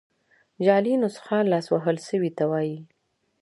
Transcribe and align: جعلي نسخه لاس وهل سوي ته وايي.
جعلي 0.61 0.97
نسخه 0.97 1.37
لاس 1.51 1.67
وهل 1.73 1.95
سوي 2.09 2.29
ته 2.37 2.43
وايي. 2.51 2.77